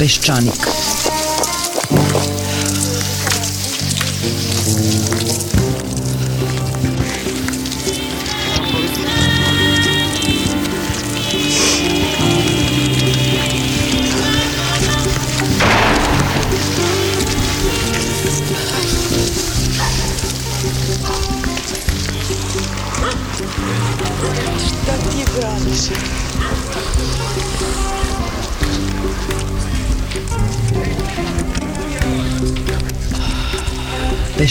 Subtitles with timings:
[0.00, 0.64] Peščanik.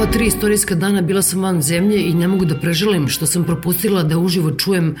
[0.00, 3.44] Ova tri istorijska dana bila sam van zemlje i ne mogu da preželim što sam
[3.44, 4.94] propustila da uživo čujem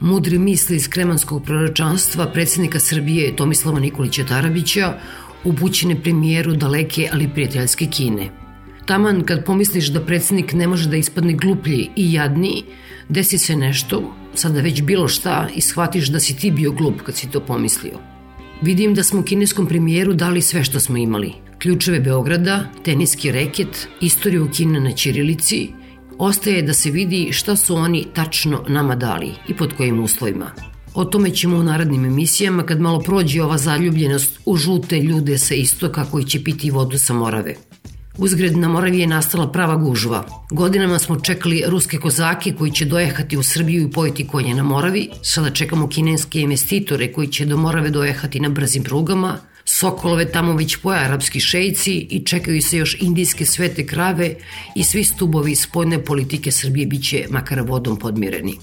[0.00, 4.92] mudri misli iz kremanskog proročanstva predsjednika Srbije Tomislava Nikolića Tarabića
[5.44, 8.28] upućene premijeru daleke ali prijateljske Kine.
[8.86, 12.62] Taman kad pomisliš da predsjednik ne može da ispadne gluplji i jadniji,
[13.08, 17.16] desi se nešto, sada već bilo šta i shvatiš da si ti bio glup kad
[17.16, 17.98] si to pomislio.
[18.62, 21.43] Vidim da smo kineskom premijeru dali sve što smo imali.
[21.64, 25.68] Ključeve Beograda, teniski reket, istoriju Kine na Ćirilici,
[26.18, 30.50] ostaje da se vidi šta su oni tačno nama dali i pod kojim uslovima.
[30.94, 35.54] O tome ćemo u narednim emisijama kad malo prođe ova zaljubljenost u žute ljude sa
[35.54, 37.54] istoka koji će piti vodu sa Morave.
[38.18, 40.26] Uzgred na Moravi je nastala prava gužva.
[40.50, 45.08] Godinama smo čekali ruske kozake koji će dojehati u Srbiju i pojeti konje na Moravi.
[45.22, 49.38] Sada čekamo kineske investitore koji će do Morave dojehati na brzim prugama.
[49.74, 54.34] Sokolove tamo već poja arapski šejci i čekaju se još indijske svete krave
[54.74, 58.54] i svi stubovi spoljne politike Srbije biće makar vodom podmireni.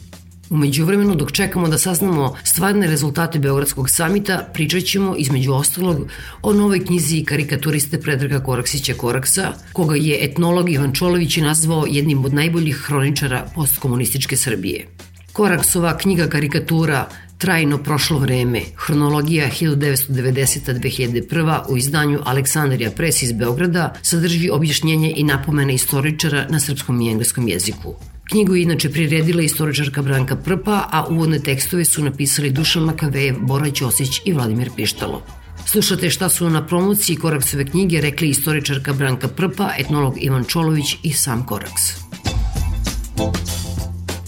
[0.50, 6.08] Umeđu vremenu, dok čekamo da saznamo stvarne rezultate Beogradskog samita, pričat ćemo između ostalog
[6.42, 12.26] o novoj knjizi i karikaturiste Predraga Koraksića Koraksa, koga je etnolog Ivan Čolović nazvao jednim
[12.26, 14.88] od najboljih hroničara postkomunističke Srbije.
[15.34, 17.08] Koraksova knjiga karikatura
[17.42, 25.74] Trajno prošlo vreme, hronologija 1990-2001 u izdanju Aleksandrija Pres iz Beograda sadrži objašnjenje i napomene
[25.74, 27.96] istoričara na srpskom i engleskom jeziku.
[28.30, 33.72] Knjigu je inače priredila istoričarka Branka Prpa, a uvodne tekstove su napisali Dušan Makavejev, Bora
[33.72, 35.24] Ćosić i Vladimir Pištalo.
[35.66, 41.14] Slušate šta su na promociji Koraksove knjige rekli istoričarka Branka Prpa, etnolog Ivan Čolović i
[41.14, 41.82] sam Koraks.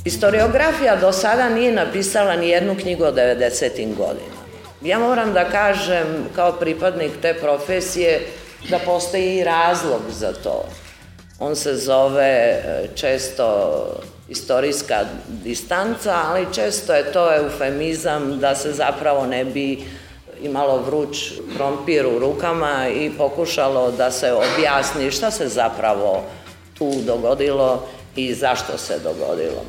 [0.04, 3.96] Historiografija do sada nije napisala ni jednu knjigu od 90.
[3.96, 4.44] godina.
[4.82, 8.22] Ja moram da kažem, kao pripadnik te profesije,
[8.70, 10.66] da postoji i razlog za to.
[11.40, 13.86] On se zove e, često
[14.30, 19.84] istorijska distanca, ali često je to eufemizam da se zapravo ne bi
[20.42, 26.24] imalo vruć krompir u rukama i pokušalo da se objasni šta se zapravo
[26.78, 29.64] tu dogodilo i zašto se dogodilo.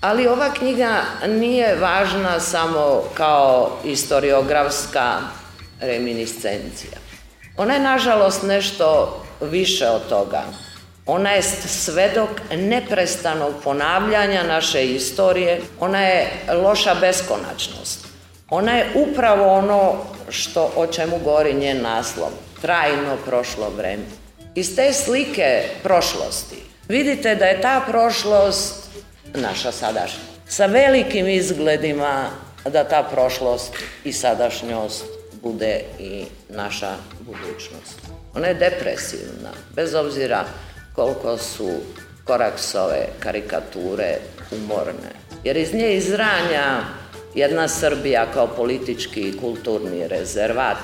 [0.00, 5.18] Ali ova knjiga nije važna samo kao historiografska
[5.80, 6.98] reminiscencija.
[7.56, 10.42] Ona je, nažalost, nešto više od toga.
[11.06, 15.60] Ona je svedok neprestanog ponavljanja naše istorije.
[15.80, 16.30] Ona je
[16.62, 18.06] loša beskonačnost.
[18.50, 19.94] Ona je upravo ono
[20.28, 22.30] što, o čemu gori njen naslov.
[22.62, 24.04] Trajno prošlo vreme.
[24.54, 28.88] Iz te slike prošlosti vidite da je ta prošlost
[29.34, 30.38] naša sadašnjost.
[30.48, 32.30] Sa velikim izgledima
[32.64, 33.72] da ta prošlost
[34.04, 35.04] i sadašnjost
[35.42, 38.00] bude i naša budućnost.
[38.34, 40.44] Ona je depresivna, bez obzira
[40.94, 41.70] koliko su
[42.24, 44.16] koraksove karikature
[44.50, 45.10] umorne.
[45.44, 46.84] Jer iz nje izranja
[47.34, 50.78] jedna Srbija kao politički i kulturni rezervat,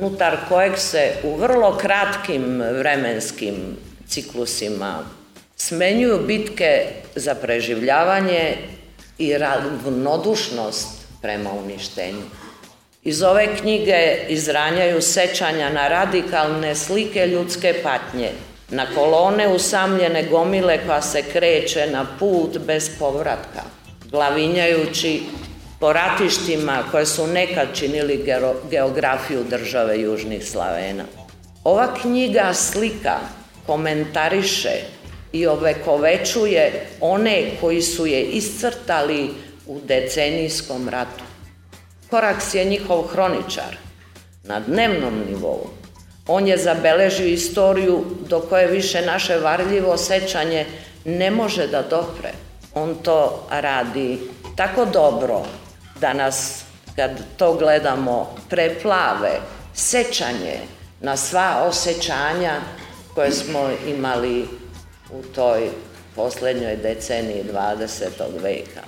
[0.00, 3.76] unutar kojeg se u vrlo kratkim vremenskim
[4.08, 4.98] ciklusima
[5.66, 8.56] smenjuju bitke za preživljavanje
[9.18, 10.88] i ravnodušnost
[11.22, 12.22] prema uništenju.
[13.02, 18.30] Iz ove knjige izranjaju sećanja na radikalne slike ljudske patnje,
[18.70, 23.62] na kolone usamljene gomile koja se kreće na put bez povratka,
[24.10, 25.22] glavinjajući
[25.80, 28.24] po ratištima koje su nekad činili
[28.70, 31.04] geografiju države Južnih Slavena.
[31.64, 33.18] Ova knjiga slika
[33.66, 35.01] komentariše
[35.32, 39.30] i ovekovećuje one koji su je iscrtali
[39.66, 41.24] u decenijskom ratu.
[42.10, 43.76] Koraks je njihov hroničar
[44.44, 45.66] na dnevnom nivou,
[46.26, 50.66] On je zabeležio istoriju do koje više naše varljivo sećanje
[51.04, 52.32] ne može da dopre.
[52.74, 54.18] On to radi
[54.56, 55.42] tako dobro
[56.00, 56.64] da nas,
[56.96, 59.40] kad to gledamo, preplave
[59.74, 60.58] sećanje
[61.00, 62.60] na sva osjećanja
[63.14, 64.48] koje smo imali
[65.12, 65.70] u toj
[66.16, 68.08] poslednjoj deceniji 20.
[68.42, 68.80] veka.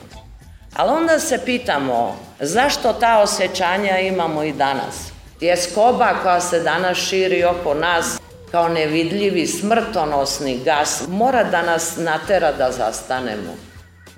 [0.76, 5.12] Ali onda se pitamo zašto ta osjećanja imamo i danas?
[5.38, 8.18] Tjeskoba koja se danas širi oko nas
[8.50, 13.54] kao nevidljivi smrtonosni gas mora da nas natera da zastanemo,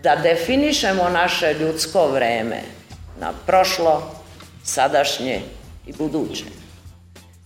[0.03, 2.61] da definišemo naše ljudsko vreme
[3.21, 4.11] na prošlo,
[4.65, 5.41] sadašnje
[5.87, 6.45] i buduće.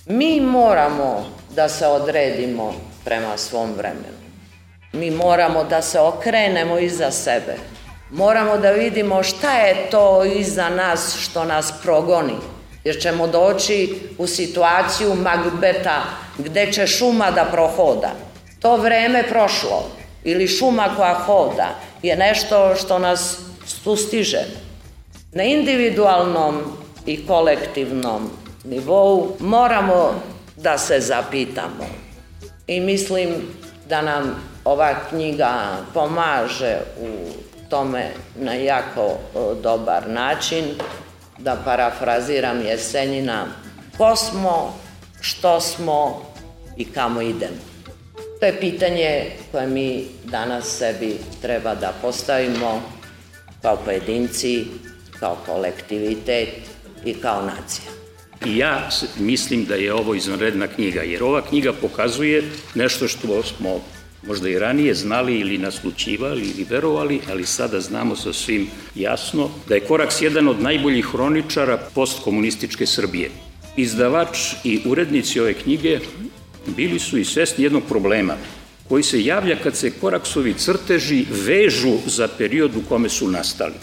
[0.06, 1.26] Mi moramo
[1.56, 2.74] da se odredimo
[3.04, 4.19] prema svom vremenu.
[4.92, 7.56] Mi moramo da se okrenemo iza sebe.
[8.10, 12.37] Moramo da vidimo šta je to iza nas što nas progoni.
[12.84, 16.02] Jer ćemo doći u situaciju Magbeta
[16.38, 18.10] gde će šuma da prohoda.
[18.60, 19.90] To vreme prošlo
[20.25, 21.69] ili šuma koja hoda
[22.02, 24.44] je nešto što nas sustiže.
[25.32, 26.62] Na individualnom
[27.06, 28.31] i kolektivnom
[28.64, 30.22] nivou moramo
[30.56, 31.86] da se zapitamo.
[32.66, 33.34] I mislim
[33.90, 37.08] da nam ova knjiga pomaže u
[37.70, 40.64] tome na jako e, dobar način,
[41.38, 43.46] da parafraziram Jesenjina,
[43.98, 44.75] ko smo,
[45.20, 46.22] što smo
[46.76, 47.60] i kamo idemo.
[48.40, 52.82] To je pitanje koje mi danas sebi treba da postavimo
[53.62, 54.66] kao pojedinci,
[55.20, 56.48] kao kolektivitet
[57.04, 58.00] i kao nacija.
[58.46, 58.88] I ja
[59.19, 62.42] mislim da je ovo izvanredna knjiga, jer ova knjiga pokazuje
[62.75, 63.81] nešto što smo
[64.26, 69.75] možda i ranije znali ili naslučivali ili verovali, ali sada znamo sa svim jasno da
[69.75, 73.31] je Koraks jedan od najboljih hroničara postkomunističke Srbije.
[73.76, 75.98] Izdavač i urednici ove knjige
[76.76, 78.36] bili su i svesni jednog problema
[78.88, 83.75] koji se javlja kad se Koraksovi crteži vežu za period u kome su nastali.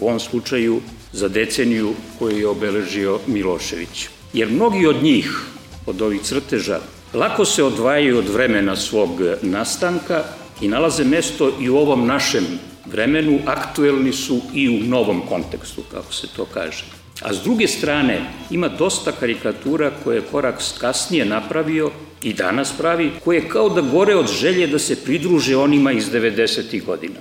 [0.00, 0.80] U ovom slučaju
[1.12, 4.08] za deceniju koju je obeležio Milošević.
[4.32, 5.40] Jer mnogi od njih,
[5.86, 6.80] od ovih crteža,
[7.14, 9.10] lako se odvajaju od vremena svog
[9.42, 10.24] nastanka
[10.60, 12.44] i nalaze mesto i u ovom našem
[12.86, 16.84] vremenu, aktuelni su i u novom kontekstu, kako se to kaže.
[17.22, 18.20] A s druge strane,
[18.50, 21.90] ima dosta karikatura koje je Korak kasnije napravio
[22.22, 26.84] i danas pravi, koje kao da gore od želje da se pridruže onima iz 90.
[26.84, 27.20] godina.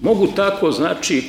[0.00, 1.22] Mogu tako, znači,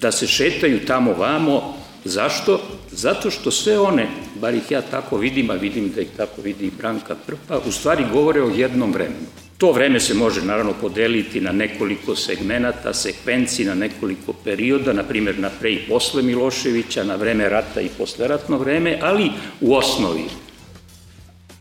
[0.00, 1.74] da se šetaju tamo vamo.
[2.04, 2.60] Zašto?
[2.90, 4.08] Zato što sve one,
[4.40, 7.72] bar ih ja tako vidim, a vidim da ih tako vidi i Branka Prpa, u
[7.72, 9.26] stvari govore o jednom vremenu.
[9.58, 15.38] To vreme se može naravno podeliti na nekoliko segmenata, sekvenci, na nekoliko perioda, na primjer
[15.38, 20.24] na pre i posle Miloševića, na vreme rata i posleratno vreme, ali u osnovi,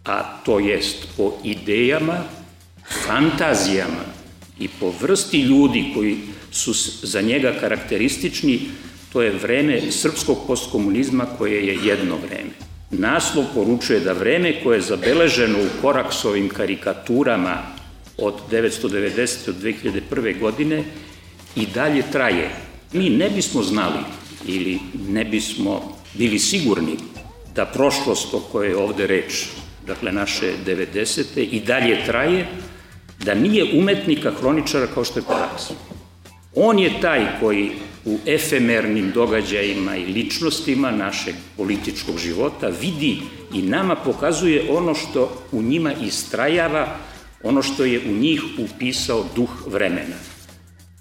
[0.05, 2.17] a to jest po idejama,
[3.05, 4.14] fantazijama
[4.59, 6.17] i po vrsti ljudi koji
[6.51, 6.73] su
[7.07, 8.59] za njega karakteristični,
[9.13, 12.51] to je vreme srpskog postkomunizma koje je jedno vreme.
[12.91, 17.57] Naslov poručuje da vreme koje je zabeleženo u Koraksovim karikaturama
[18.17, 19.45] od 1990.
[19.45, 20.39] do 2001.
[20.39, 20.83] godine
[21.55, 22.49] i dalje traje.
[22.93, 23.99] Mi ne bismo znali
[24.47, 26.97] ili ne bismo bili sigurni
[27.55, 29.45] da prošlost o kojoj je ovde reč,
[29.87, 31.47] dakle naše 90.
[31.51, 32.47] i dalje traje,
[33.23, 35.63] da nije umetnika hroničara kao što je Koraks.
[36.55, 37.71] On je taj koji
[38.05, 43.17] u efemernim događajima i ličnostima našeg političkog života vidi
[43.53, 46.97] i nama pokazuje ono što u njima istrajava,
[47.43, 50.34] ono što je u njih upisao duh vremena.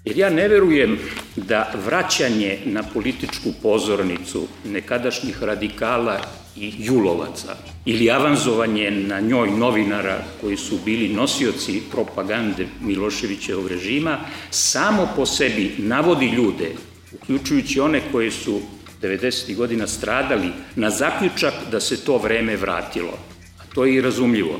[0.05, 0.99] Jer ja ne verujem
[1.35, 6.21] da vraćanje na političku pozornicu nekadašnjih radikala
[6.55, 14.19] i julovaca ili avanzovanje na njoj novinara koji su bili nosioci propagande Miloševićevog režima
[14.49, 16.71] samo po sebi navodi ljude,
[17.13, 18.61] uključujući one koje su
[19.01, 19.55] 90.
[19.55, 23.17] godina stradali, na zaključak da se to vreme vratilo.
[23.59, 24.59] A to je i razumljivo.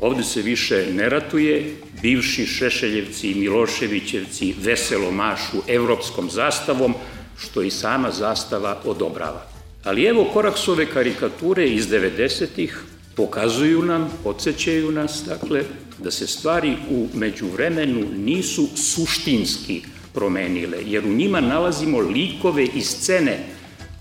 [0.00, 6.94] Ovde se više ne ratuje, bivši Šešeljevci i Miloševićevci veselo mašu evropskom zastavom,
[7.38, 9.46] što i sama zastava odobrava.
[9.84, 12.84] Ali evo Koraksove karikature iz 90-ih
[13.14, 15.62] pokazuju nam, podsjećaju nas, dakle,
[15.98, 19.82] da se stvari u međuvremenu nisu suštinski
[20.14, 23.38] promenile, jer u njima nalazimo likove i scene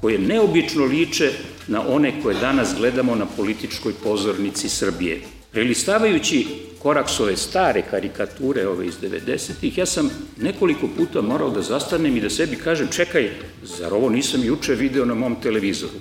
[0.02, 1.32] koje neobično liče
[1.68, 5.22] na one koje danas gledamo na političkoj pozornici Srbije.
[5.56, 6.48] Prelistavajući
[6.80, 12.30] Koraksove stare karikature ove iz 90-ih, ja sam nekoliko puta morao da zastanem i da
[12.30, 13.30] sebi kažem, čekaj,
[13.64, 15.94] zar ovo nisam juče video na mom televizoru?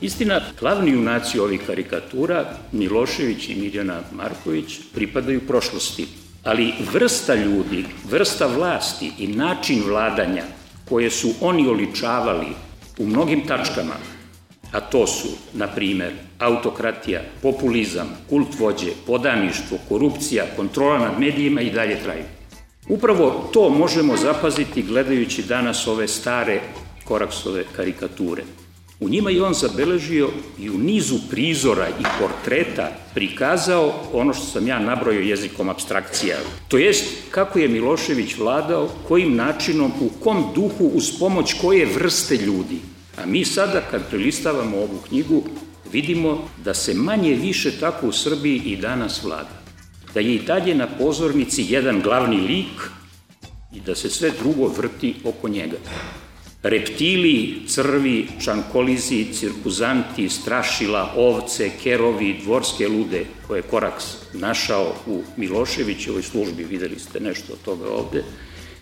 [0.00, 6.06] Istina, glavni junaci ovih karikatura, Milošević i Mirjana Marković, pripadaju prošlosti.
[6.44, 10.44] Ali vrsta ljudi, vrsta vlasti i način vladanja
[10.88, 12.46] koje su oni oličavali
[12.98, 13.94] u mnogim tačkama,
[14.72, 21.70] a to su, na primer, autokratija, populizam, kult vođe, podaništvo, korupcija, kontrola nad medijima i
[21.70, 22.24] dalje traju.
[22.88, 26.60] Upravo to možemo zapaziti gledajući danas ove stare
[27.04, 28.42] Koraksove karikature.
[29.00, 34.68] U njima je on zabeležio i u nizu prizora i portreta prikazao ono što sam
[34.68, 36.36] ja nabrojio jezikom abstrakcija.
[36.68, 42.36] To jest kako je Milošević vladao, kojim načinom, u kom duhu, uz pomoć koje vrste
[42.36, 42.78] ljudi.
[43.22, 45.42] A mi sada kad prilistavamo ovu knjigu
[45.92, 49.60] vidimo da se manje više tako u Srbiji i danas vlada.
[50.14, 52.90] Da je i dalje na pozornici jedan glavni lik
[53.72, 55.76] i da se sve drugo vrti oko njega.
[56.62, 66.22] Reptili, crvi, čankolizi, cirkuzanti, strašila, ovce, kerovi, dvorske lude, koje je Koraks našao u Miloševićevoj
[66.22, 68.24] službi, videli ste nešto od toga ovde,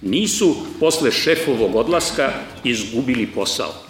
[0.02, 2.32] nisu posle šefovog odlaska
[2.64, 3.87] izgubili posao.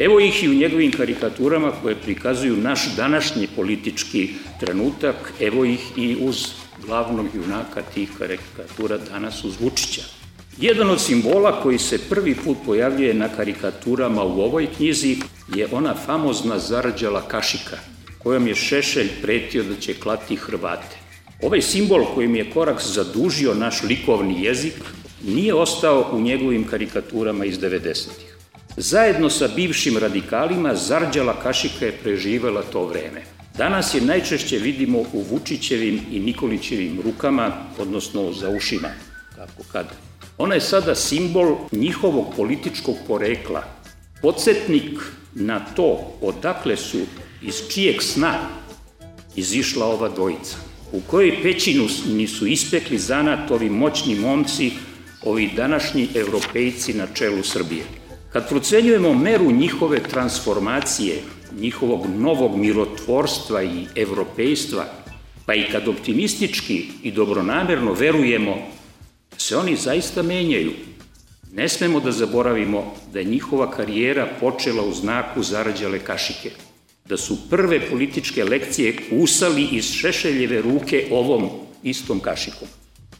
[0.00, 4.28] Evo ih i u njegovim karikaturama koje prikazuju naš današnji politički
[4.60, 6.46] trenutak, evo ih i uz
[6.86, 10.02] glavnog junaka tih karikatura danas uz Vučića.
[10.58, 15.16] Jedan od simbola koji se prvi put pojavljuje na karikaturama u ovoj knjizi
[15.54, 17.76] je ona famozna zarđala kašika,
[18.18, 20.96] kojom je Šešelj pretio da će klati Hrvate.
[21.42, 24.74] Ovaj simbol kojim je Koraks zadužio naš likovni jezik
[25.26, 28.27] nije ostao u njegovim karikaturama iz 90-ih.
[28.80, 33.22] Zajedno sa bivšim radikalima Zarđala kašika je preživela to vreme.
[33.56, 38.88] Danas je najčešće vidimo u Vučićevim i Nikolićevim rukama, odnosno za ušima,
[39.36, 39.86] kako kad.
[40.38, 43.62] Ona je sada simbol njihovog političkog porekla,
[44.22, 45.00] podsjetnik
[45.34, 46.98] na to odakle su,
[47.42, 48.34] iz čijeg sna
[49.36, 50.56] izišla ova dvojica,
[50.92, 54.70] u kojoj pećinu nisu ispekli zanat ovi moćni momci,
[55.22, 57.97] ovi današnji evropejci na čelu Srbije.
[58.32, 61.22] Kad procenjujemo meru njihove transformacije,
[61.60, 64.84] njihovog novog mirotvorstva i evropejstva,
[65.46, 68.56] pa i kad optimistički i dobronamerno verujemo
[69.36, 70.72] se oni zaista menjaju.
[71.52, 76.50] Ne smemo da zaboravimo da je njihova karijera počela u znaku zarađale kašike,
[77.04, 81.50] da su prve političke lekcije usali iz Šešeljeve ruke ovom
[81.82, 82.68] istom kašikom.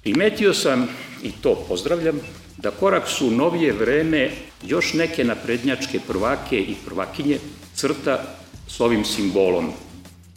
[0.03, 0.89] Primetio sam,
[1.23, 2.21] i to pozdravljam,
[2.57, 4.31] da korak su u novije vreme
[4.67, 7.39] još neke naprednjačke prvake i prvakinje
[7.75, 8.23] crta
[8.69, 9.73] s ovim simbolom.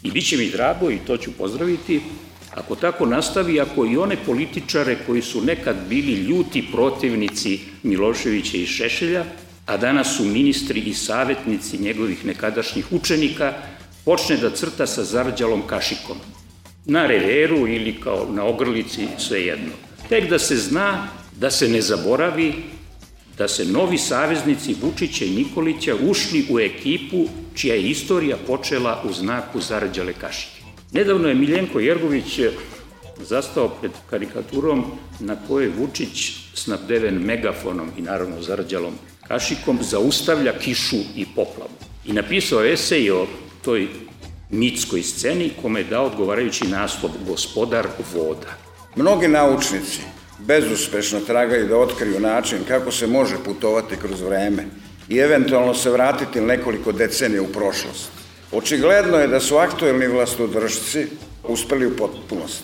[0.03, 2.01] I bit će mi drago, i to ću pozdraviti,
[2.51, 8.65] Ako tako nastavi, ako i one političare koji su nekad bili ljuti protivnici Miloševića i
[8.65, 9.25] Šešelja,
[9.65, 13.53] a danas su ministri i savetnici njegovih nekadašnjih učenika,
[14.05, 16.17] počne da crta sa zarđalom kašikom.
[16.85, 19.73] Na reveru ili kao na ogrlici, svejedno.
[20.09, 21.07] Tek da se zna,
[21.39, 22.53] da se ne zaboravi,
[23.37, 29.13] da se novi saveznici Vučića i Nikolića ušli u ekipu čija je istorija počela u
[29.13, 30.61] znaku zarđale kašike.
[30.91, 32.39] Nedavno je Miljenko Jergović
[33.19, 34.85] zastao pred karikaturom
[35.19, 38.93] na kojoj Vučić snabdeven megafonom i naravno zarđalom
[39.27, 41.77] kašikom zaustavlja kišu i poplavu.
[42.05, 43.27] I napisao esej o
[43.61, 43.87] toj
[44.51, 48.57] mitskoj sceni kome je dao odgovarajući naslov Gospodar voda.
[48.95, 49.99] Mnogi naučnici
[50.39, 54.65] bezuspešno tragaju da otkriju način kako se može putovati kroz vreme
[55.09, 58.09] i eventualno se vratiti nekoliko decenija u prošlost.
[58.51, 61.07] Očigledno je da su aktuelni vlastodržci
[61.43, 62.63] uspeli u potpunosti.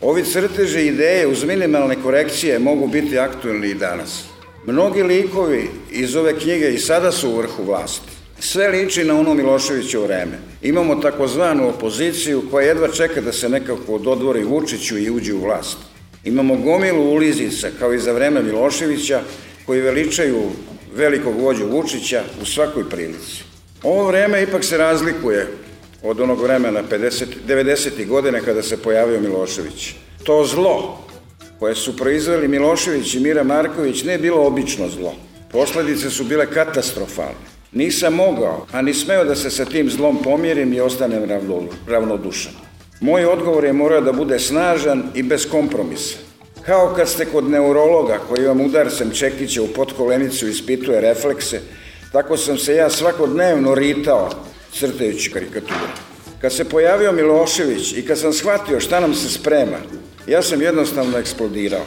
[0.00, 4.24] Ovi crteže ideje uz minimalne korekcije mogu biti aktuelni i danas.
[4.66, 8.17] Mnogi likovi iz ove knjige i sada su u vrhu vlasti.
[8.40, 10.38] Sve liči na ono Miloševićevo vreme.
[10.62, 15.78] Imamo takozvanu opoziciju koja jedva čeka da se nekako dodvori Vučiću i uđe u vlast.
[16.24, 19.20] Imamo gomilu ulizica kao i za vreme Miloševića
[19.66, 20.42] koji veličaju
[20.94, 23.42] velikog vođu Vučića u svakoj prilici.
[23.82, 25.46] Ovo vreme ipak se razlikuje
[26.02, 28.06] od onog vremena 50, 90.
[28.06, 29.94] godine kada se pojavio Milošević.
[30.24, 31.04] To zlo
[31.58, 35.14] koje su proizveli Milošević i Mira Marković ne bilo obično zlo.
[35.52, 37.57] Posledice su bile katastrofalne.
[37.72, 41.24] Nisam mogao, a ni smeo da se sa tim zlom pomirim i ostanem
[41.86, 42.52] ravnodušan.
[43.00, 46.16] Moj odgovor je morao da bude snažan i bez kompromisa.
[46.66, 51.60] Kao kad ste kod neurologa koji vam udarcem čekića u potkolenicu ispituje reflekse,
[52.12, 54.30] Tako sam se ja svakodnevno ritao
[54.72, 55.92] crtajući karikature.
[56.40, 59.76] Kad se pojavio Milošević i kad sam shvatio šta nam se sprema,
[60.26, 61.84] ja sam jednostavno eksplodirao.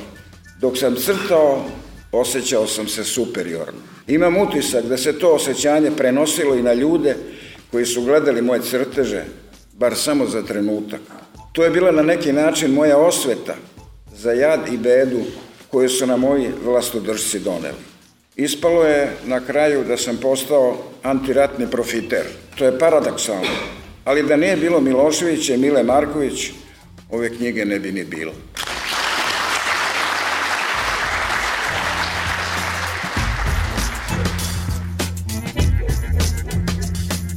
[0.59, 1.65] Dok sam crtao,
[2.12, 3.80] osjećao sam se superiorno.
[4.08, 7.15] Imam utisak da se to osjećanje prenosilo i na ljude
[7.72, 9.24] koji su gledali moje crteže,
[9.74, 11.01] bar samo za trenutak.
[11.53, 13.56] To je bila na neki način moja osveta
[14.15, 15.20] za jad i bedu
[15.72, 17.77] koju su na moji vlastodržci doneli.
[18.36, 22.25] Ispalo je na kraju da sam postao antiratni profiter.
[22.56, 23.56] To je paradoksalno,
[24.06, 26.51] ali da nije bilo Miloševića i Mile Marković,
[27.10, 28.32] ove knjige ne bi ni bilo.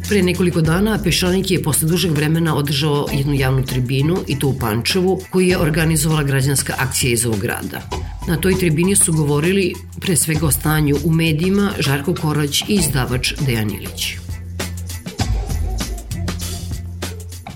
[0.08, 4.58] Pre nekoliko dana Pešanik je posle dužeg vremena održao jednu javnu tribinu i to u
[4.60, 7.80] Pančevu koju je organizovala građanska akcija iz ovog grada.
[8.28, 13.32] Na toj tribini su govorili pre svega o stanju u medijima Žarko Korać i izdavač
[13.40, 14.16] Dejan Ilić.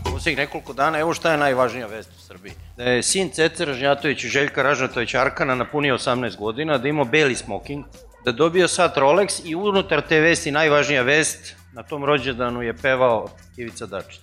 [0.05, 2.53] Poslednjih nekoliko dana, evo šta je najvažnija vest u Srbiji.
[2.77, 7.35] Da je sin Cece Ražnjatović i Željka Ražnjatović Arkana napunio 18 godina, da imao beli
[7.35, 7.85] smoking,
[8.25, 13.29] da dobio sat Rolex i unutar te vesti najvažnija vest, na tom rođendanu je pevao
[13.57, 14.23] Ivica Dačić,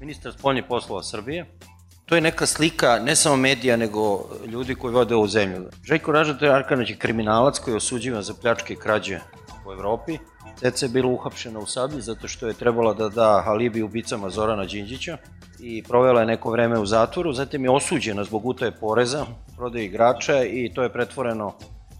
[0.00, 1.46] ministar spoljnih poslova Srbije.
[2.06, 5.68] To je neka slika ne samo medija, nego ljudi koji vode ovu zemlju.
[5.84, 9.18] Željko Ražnjatović Arkanović je kriminalac koji je osuđivan za pljačke i krađe
[9.68, 10.18] u Evropi.
[10.58, 14.64] Ceca je bila uhapšena u Sablji zato što je trebala da da alibi ubicama Zorana
[14.64, 15.16] Đinđića
[15.60, 19.26] i provela je neko vreme u zatvoru, zatim je osuđena zbog utaje poreza,
[19.56, 21.54] prodaje igrača i to je pretvoreno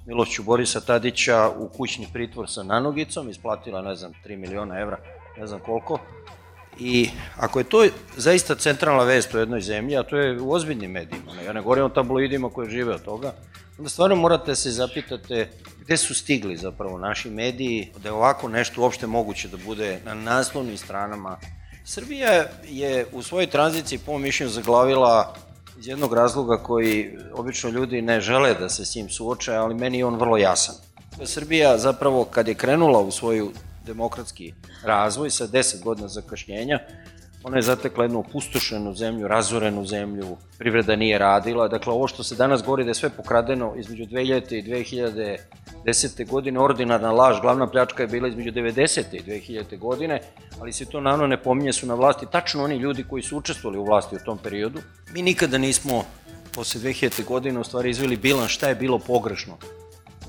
[0.07, 4.99] milošću Borisa Tadića u kućni pritvor sa nanogicom, isplatila, ne znam, 3 miliona evra,
[5.39, 5.99] ne znam koliko.
[6.79, 7.87] I ako je to
[8.17, 11.85] zaista centralna vest u jednoj zemlji, a to je u ozbiljnim medijima, ja ne govorim
[11.85, 13.33] o tabloidima koji žive od toga,
[13.79, 15.49] onda stvarno morate se zapitate
[15.81, 20.15] gde su stigli zapravo naši mediji, da je ovako nešto uopšte moguće da bude na
[20.15, 21.39] naslovnim stranama.
[21.85, 25.35] Srbija je u svojoj tranziciji, po mišljenju, zaglavila
[25.79, 29.99] iz jednog razloga koji obično ljudi ne žele da se s njim suoče, ali meni
[29.99, 30.75] je on vrlo jasan.
[31.25, 33.51] Srbija zapravo kad je krenula u svoju
[33.87, 36.79] demokratski razvoj sa 10 godina zakašnjenja,
[37.47, 41.69] ona je zatekla jednu opustošenu zemlju, razorenu zemlju, privreda nije radila.
[41.69, 44.59] Dakle, ovo što se danas govori da je sve pokradeno između 2000.
[44.59, 44.63] i
[45.85, 46.29] 2010.
[46.29, 49.03] godine, ordinarna laž, glavna pljačka je bila između 90.
[49.13, 49.79] i 2000.
[49.79, 50.21] godine,
[50.61, 53.79] ali se to naravno ne pominje su na vlasti tačno oni ljudi koji su učestvovali
[53.79, 54.81] u vlasti u tom periodu.
[55.15, 56.05] Mi nikada nismo
[56.55, 57.25] posle 2000.
[57.25, 59.59] godine u stvari izveli bilan šta je bilo pogrešno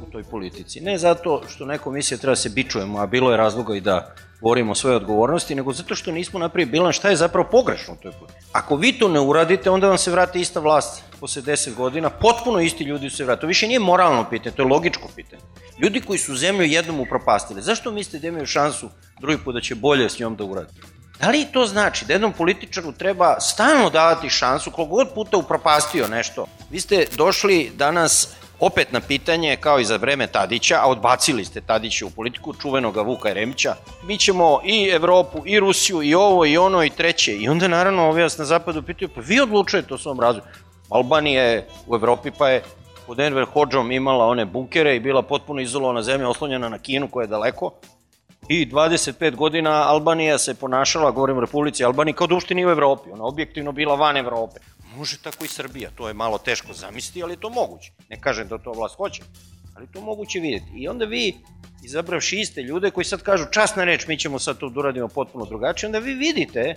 [0.07, 0.81] u toj politici.
[0.81, 3.81] Ne zato što neko misli da treba da se bičujemo, a bilo je razloga i
[3.81, 7.93] da govorimo o svoje odgovornosti, nego zato što nismo napravili bilan šta je zapravo pogrešno
[7.93, 8.45] u toj politici.
[8.51, 12.59] Ako vi to ne uradite, onda vam se vrati ista vlast posle 10 godina, potpuno
[12.59, 13.41] isti ljudi se vrati.
[13.41, 15.41] To više nije moralno pitanje, to je logičko pitanje.
[15.79, 19.75] Ljudi koji su zemlju jednom upropastili, zašto mislite da imaju šansu drugi put da će
[19.75, 20.73] bolje s njom da uradi?
[21.19, 26.07] Da li to znači da jednom političaru treba stalno davati šansu koliko god puta upropastio
[26.07, 26.45] nešto?
[26.71, 31.61] Vi ste došli danas opet na pitanje, kao i za vreme Tadića, a odbacili ste
[31.61, 36.57] Tadića u politiku, čuvenoga Vuka Jeremića, mi ćemo i Evropu, i Rusiju, i ovo, i
[36.57, 37.35] ono, i treće.
[37.35, 40.43] I onda naravno ovi vas na zapadu pitaju, pa vi odlučujete o svom razvoju.
[40.89, 42.63] Albanija je u Evropi, pa je
[43.07, 47.23] pod Enver Hođom imala one bunkere i bila potpuno izolovana zemlja, oslonjena na Kinu koja
[47.23, 47.71] je daleko.
[48.49, 52.71] I 25 godina Albanija se ponašala, govorim o Republici Albaniji, kao da uopšte nije u
[52.71, 53.11] Evropi.
[53.11, 54.59] Ona objektivno bila van Evrope.
[54.97, 57.91] Može tako i Srbija, to je malo teško zamisliti, ali je to moguće.
[58.09, 59.21] Ne kažem da to vlast hoće,
[59.75, 60.71] ali to moguće vidjeti.
[60.75, 61.35] I onda vi,
[61.83, 65.45] izabravši iste ljude koji sad kažu časna reč, mi ćemo sad to da uradimo potpuno
[65.45, 66.75] drugačije, onda vi vidite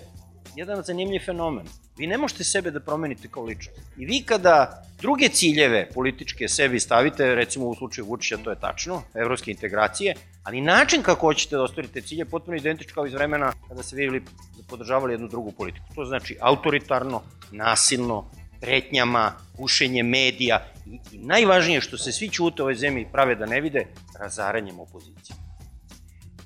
[0.56, 1.66] jedan zanimljiv fenomen.
[1.98, 3.80] Vi ne možete sebe da promenite kao ličnost.
[3.98, 9.02] I vi kada druge ciljeve političke sebi stavite, recimo u slučaju Vučića to je tačno,
[9.14, 13.52] evropske integracije, ali način kako hoćete da ostvarite cilje je potpuno identičan kao iz vremena
[13.68, 14.22] kada se vi
[14.68, 15.86] podržavali jednu drugu politiku.
[15.94, 22.64] To znači autoritarno, nasilno, pretnjama, gušenje medija i, i najvažnije što se svi čute u
[22.64, 23.86] ovoj zemlji prave da ne vide,
[24.20, 25.36] razaranjem opozicije.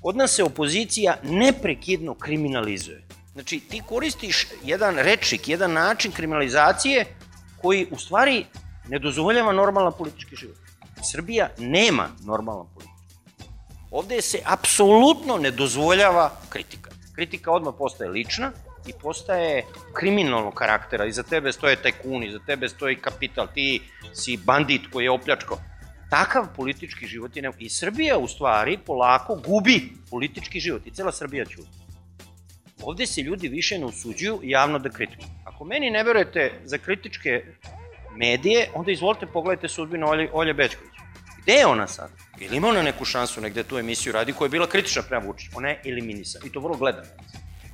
[0.01, 3.03] Kod nas se opozicija neprekidno kriminalizuje.
[3.33, 7.05] Znači, ti koristiš jedan rečnik, jedan način kriminalizacije
[7.61, 8.45] koji u stvari
[8.87, 10.57] ne dozvoljava normalan politički život.
[11.11, 12.95] Srbija nema normalan politički
[13.95, 16.91] Ovde se apsolutno ne dozvoljava kritika.
[17.15, 18.51] Kritika odmah postaje lična
[18.87, 21.05] i postaje kriminalnog karaktera.
[21.05, 23.81] Iza tebe stoje tajkun, iza tebe stoji kapital, ti
[24.13, 25.57] si bandit koji je opljačkao.
[26.09, 27.51] Takav politički život je ne...
[27.59, 31.69] I Srbija u stvari polako gubi politički život i cela Srbija ćuti.
[32.81, 35.27] Ovde se ljudi više ne usuđuju javno da kritikuju.
[35.45, 37.43] Ako meni ne verujete za kritičke
[38.17, 40.91] medije, onda izvolite pogledajte sudbinu Olje, Olje Bečković.
[41.41, 42.09] Gde je ona sad?
[42.39, 45.51] Ili ima ona neku šansu negde tu emisiju radi koja je bila kritična prema Vučiću?
[45.55, 47.07] Ona je eliminisana i to vrlo gledano.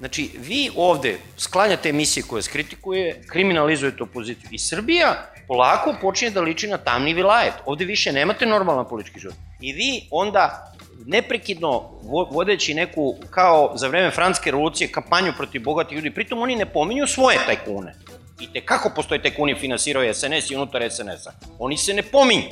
[0.01, 4.49] Znači, vi ovde sklanjate emisije koje skritikuje, kriminalizujete opoziciju.
[4.51, 7.53] I Srbija polako počinje da liči na tamni vilajet.
[7.65, 9.35] Ovde više nemate normalan politički život.
[9.59, 10.73] I vi onda
[11.05, 11.89] neprekidno
[12.31, 17.07] vodeći neku, kao za vreme franske revolucije, kampanju protiv bogatih ljudi, pritom oni ne pominju
[17.07, 17.93] svoje tajkune.
[18.39, 21.31] I te kako postoje tajkuni finansiraju SNS i unutar SNS-a?
[21.59, 22.49] Oni se ne pominju.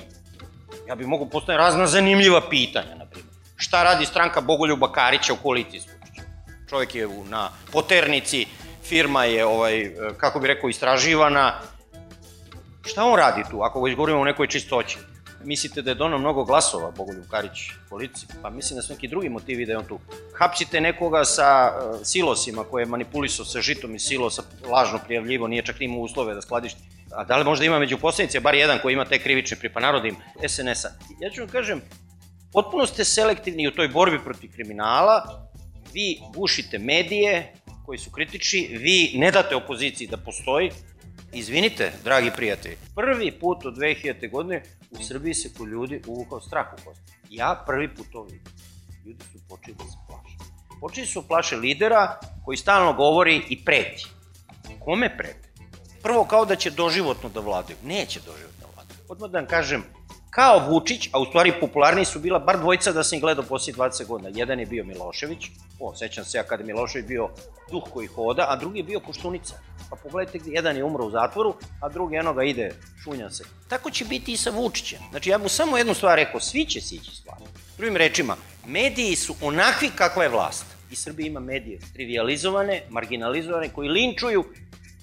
[0.87, 3.33] Ja bih mogu postoje razna zanimljiva pitanja, na primjer.
[3.55, 5.98] Šta radi stranka Bogoljuba Karića u koaliciji s
[6.69, 8.45] Čovjek je na poternici,
[8.83, 11.53] firma je, ovaj, kako bi rekao, istraživana.
[12.85, 14.97] Šta on radi tu, ako ga izgovorimo o nekoj čistoći?
[15.43, 18.29] Mislite da je dono mnogo glasova Bogoljub Karić policiji?
[18.41, 19.99] Pa mislim da su neki drugi motivi da je on tu.
[20.39, 25.65] Hapsite nekoga sa uh, silosima koje je manipulisao sa žitom i silosa, lažno prijavljivo, nije
[25.65, 26.81] čak imao uslove da skladišti.
[27.11, 30.15] A da li možda ima među poslanice bar jedan koji ima te krivične pripa narodim
[30.47, 30.89] SNS-a?
[31.19, 31.81] Ja ću vam kažem,
[32.53, 35.48] potpuno ste selektivni u toj borbi protiv kriminala,
[35.93, 37.53] vi gušite medije
[37.85, 40.71] koji su kritični, vi ne date opoziciji da postoji,
[41.33, 44.31] Izvinite, dragi prijatelji, prvi put od 2000.
[44.31, 47.13] godine u Srbiji se ko ljudi uvukao strah u kosti.
[47.29, 48.41] Ja prvi put to vidim.
[49.05, 50.37] Ljudi su počeli da se plaše.
[50.81, 54.05] Počeli su plaše lidera koji stalno govori i preti.
[54.79, 55.49] Kome preti?
[56.03, 57.77] Prvo kao da će doživotno da vladaju.
[57.83, 58.99] Neće doživotno da vladaju.
[59.09, 59.83] Odmah da vam kažem,
[60.29, 63.75] kao Vučić, a u stvari popularniji su bila bar dvojica da sam ih gledao poslije
[63.75, 64.29] 20 godina.
[64.33, 65.45] Jedan je bio Milošević,
[65.79, 67.29] o, sećam se ja kada je Milošević bio
[67.71, 69.53] duh koji hoda, a drugi je bio Koštunica.
[69.89, 72.71] Pa pogledajte jedan je umro u zatvoru, a drugi eno ga ide,
[73.03, 73.43] šunja se.
[73.67, 74.99] Tako će biti i sa Vučićem.
[75.09, 77.37] Znači ja mu samo jednu stvar rekao, svi će sići stvar.
[77.77, 78.35] Drugim rečima,
[78.67, 80.65] mediji su onakvi kakva je vlast.
[80.91, 84.43] I Srbija ima medije trivializovane, marginalizovane, koji linčuju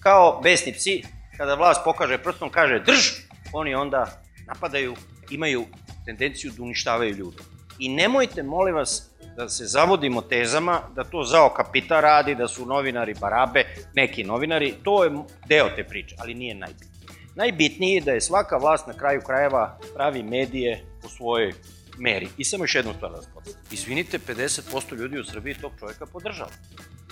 [0.00, 1.02] kao besni psi.
[1.36, 3.10] Kada vlast pokaže prstom, kaže drž,
[3.52, 4.94] oni onda napadaju
[5.30, 5.64] imaju
[6.04, 7.42] tendenciju da uništavaju ljude.
[7.78, 12.66] I nemojte, molim vas, da se zavodimo tezama da to zao kapita radi, da su
[12.66, 15.10] novinari barabe, neki novinari, to je
[15.46, 16.96] deo te priče, ali nije najbitnije.
[17.34, 21.52] Najbitnije je da je svaka vlast na kraju krajeva pravi medije u svojoj
[21.98, 22.28] meri.
[22.38, 23.54] I samo još jednu stvar da spomenem.
[23.70, 26.50] Izvinite, 50% ljudi u Srbiji tog čovjeka podržava.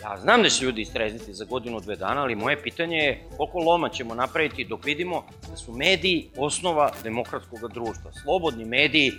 [0.02, 3.58] Ja znam da će ljudi istrezniti za godinu, dve dana, ali moje pitanje je koliko
[3.58, 8.12] loma ćemo napraviti dok vidimo da su mediji osnova demokratskog društva.
[8.22, 9.12] Slobodni mediji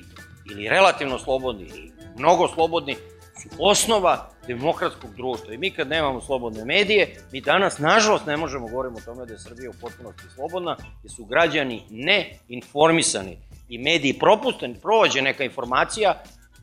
[0.52, 2.96] ili relativno slobodni ili mnogo slobodni
[3.42, 5.54] su osnova demokratskog društva.
[5.54, 9.34] I mi kad nemamo slobodne medije, mi danas, nažalost, ne možemo govoriti o tome da
[9.34, 13.38] je Srbija u potpunosti slobodna, jer su građani neinformisani
[13.70, 16.14] i mediji propusten, prođe neka informacija,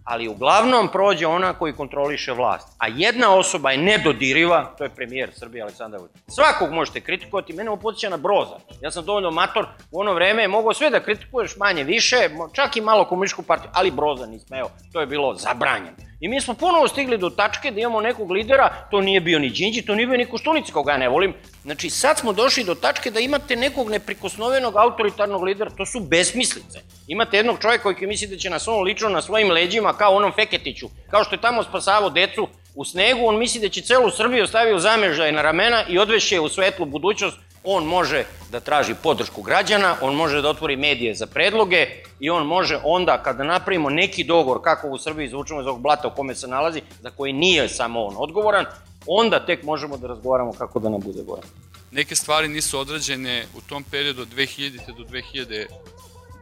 [0.05, 2.69] ali uglavnom prođe ona koji kontroliše vlast.
[2.79, 6.17] A jedna osoba je nedodiriva, to je premijer Srbije Aleksandar Vučić.
[6.29, 8.57] Svakog možete kritikovati, mene opozicija na broza.
[8.81, 12.17] Ja sam dovoljno mator, u ono vreme mogao sve da kritikuješ manje više,
[12.53, 15.97] čak i malo komunističku partiju, ali broza ni smeo, to je bilo zabranjeno.
[16.23, 19.51] I mi smo ponovo stigli do tačke da imamo nekog lidera, to nije bio ni
[19.51, 21.35] Đinđi, to nije bio ni Koštunica, koga ja ne volim.
[21.63, 26.79] Znači, sad smo došli do tačke da imate nekog neprikosnovenog autoritarnog lidera, to su besmislice.
[27.07, 30.33] Imate jednog čovjeka koji misli da će nas on lično na svojim leđima, kao onom
[30.33, 34.47] Feketiću, kao što je tamo spasavao decu u snegu, on misli da će celu Srbiju
[34.47, 39.97] stavio zamežaj na ramena i odveše u svetlu budućnost, on može da traži podršku građana,
[40.01, 41.87] on može da otvori medije za predloge
[42.21, 46.09] i on može onda kada napravimo neki dogovor kako u Srbiji izvučemo iz ovog blata
[46.09, 48.65] u kome se nalazi, za koji nije samo on odgovoran,
[49.07, 51.43] onda tek možemo da razgovaramo kako da nam bude gore.
[51.91, 54.97] Neke stvari nisu odrađene u tom periodu od 2000.
[54.97, 55.05] do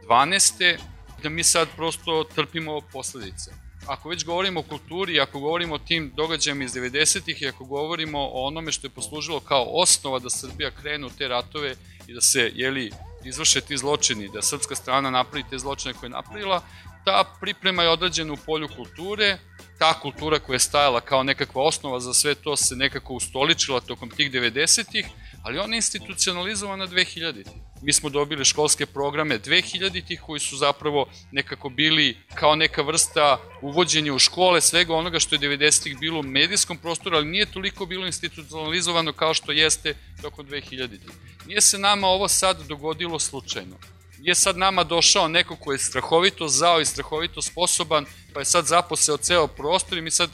[0.09, 0.77] 2012.
[1.23, 3.51] da mi sad prosto trpimo posledice
[3.87, 8.19] ako već govorimo o kulturi, ako govorimo o tim događajima iz 90-ih i ako govorimo
[8.19, 11.75] o onome što je poslužilo kao osnova da Srbija krene u te ratove
[12.07, 12.91] i da se, jeli,
[13.23, 16.61] izvrše ti zločini, da srpska strana napravi te zločine koje je napravila,
[17.05, 19.37] ta priprema je određena u polju kulture,
[19.79, 24.09] ta kultura koja je stajala kao nekakva osnova za sve to se nekako ustoličila tokom
[24.09, 25.05] tih 90-ih,
[25.43, 27.70] ali ona je institucionalizovana 2000-ih.
[27.81, 34.13] Mi smo dobili školske programe 2000-ih koji su zapravo nekako bili kao neka vrsta uvođenja
[34.13, 38.05] u škole svega onoga što je 90-ih bilo u medijskom prostoru, ali nije toliko bilo
[38.05, 41.11] institucionalizovano kao što jeste tokom 2000-ih.
[41.47, 43.77] Nije se nama ovo sad dogodilo slučajno
[44.21, 48.65] je sad nama došao neko ko je strahovito zao i strahovito sposoban, pa je sad
[48.65, 50.29] zaposeo ceo prostor i mi sad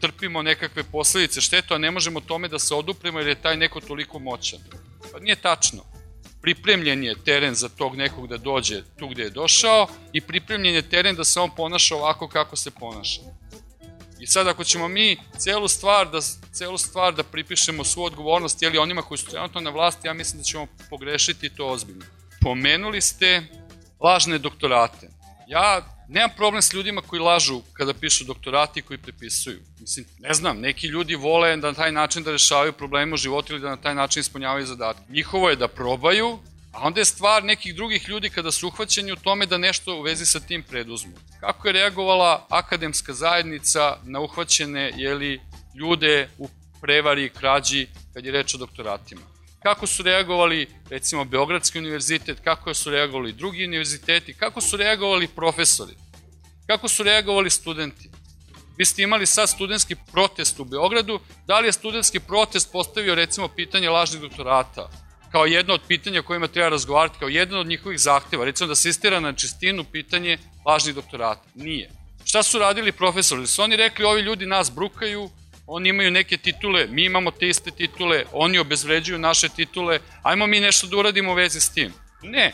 [0.00, 3.80] trpimo nekakve posledice šteta, a ne možemo tome da se odupremo jer je taj neko
[3.80, 4.58] toliko moćan.
[5.12, 5.89] Pa nije tačno.
[6.42, 10.88] Pripremljen je teren za tog nekog da dođe tu gde je došao i pripremljen je
[10.88, 13.20] teren da se on ponaša ovako kako se ponaša.
[14.20, 16.18] I sad ako ćemo mi celu stvar da,
[16.52, 20.38] celu stvar da pripišemo svu odgovornost jeli onima koji su trenutno na vlasti, ja mislim
[20.38, 22.04] da ćemo pogrešiti to ozbiljno.
[22.40, 23.42] Pomenuli ste
[24.00, 25.08] lažne doktorate.
[25.48, 29.60] Ja nemam problem s ljudima koji lažu kada pišu doktorati koji prepisuju.
[29.80, 33.52] Mislim, ne znam, neki ljudi vole da na taj način da rešavaju probleme u životu
[33.52, 35.02] ili da na taj način ispunjavaju zadatke.
[35.08, 36.38] Njihovo je da probaju
[36.72, 40.02] A onda je stvar nekih drugih ljudi kada su uhvaćeni u tome da nešto u
[40.02, 41.12] vezi sa tim preduzmu.
[41.40, 45.40] Kako je reagovala akademska zajednica na uhvaćene jeli,
[45.74, 46.48] ljude u
[46.80, 49.29] prevari i krađi kad je reč o doktoratima?
[49.62, 55.94] Kako su reagovali recimo Beogradski univerzitet, kako su reagovali drugi univerziteti, kako su reagovali profesori,
[56.66, 58.10] kako su reagovali studenti?
[58.76, 63.48] Vi ste imali sad studentski protest u Beogradu, da li je studentski protest postavio recimo
[63.48, 64.90] pitanje lažnih doktorata?
[65.30, 68.88] kao jedno od pitanja kojima treba razgovarati, kao jedan od njihovih zahteva, recimo da se
[68.88, 71.42] istira na čistinu pitanje lažnih doktorata.
[71.54, 71.90] Nije.
[72.24, 73.46] Šta su radili profesori?
[73.46, 75.30] Su oni rekli, ovi ljudi nas brukaju,
[75.72, 80.60] oni imaju neke titule, mi imamo te iste titule, oni obezvređuju naše titule, ajmo mi
[80.60, 81.92] nešto da uradimo u vezi s tim.
[82.22, 82.52] Ne,